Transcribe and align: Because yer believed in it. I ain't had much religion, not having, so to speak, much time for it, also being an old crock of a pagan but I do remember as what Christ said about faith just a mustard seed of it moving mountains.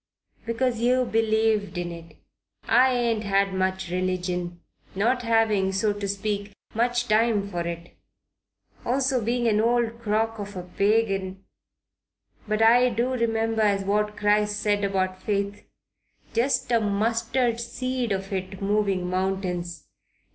Because 0.47 0.79
yer 0.79 1.05
believed 1.05 1.77
in 1.77 1.91
it. 1.91 2.15
I 2.67 2.91
ain't 2.95 3.23
had 3.23 3.53
much 3.53 3.91
religion, 3.91 4.59
not 4.95 5.21
having, 5.21 5.71
so 5.71 5.93
to 5.93 6.07
speak, 6.07 6.53
much 6.73 7.07
time 7.07 7.47
for 7.47 7.61
it, 7.67 7.95
also 8.83 9.23
being 9.23 9.47
an 9.47 9.61
old 9.61 9.99
crock 10.01 10.39
of 10.39 10.55
a 10.55 10.63
pagan 10.63 11.45
but 12.47 12.63
I 12.63 12.89
do 12.89 13.11
remember 13.11 13.61
as 13.61 13.85
what 13.85 14.17
Christ 14.17 14.59
said 14.59 14.83
about 14.83 15.21
faith 15.21 15.67
just 16.33 16.71
a 16.71 16.79
mustard 16.79 17.59
seed 17.59 18.11
of 18.11 18.33
it 18.33 18.59
moving 18.59 19.07
mountains. 19.07 19.85